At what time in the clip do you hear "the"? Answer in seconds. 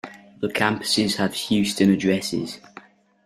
0.39-0.47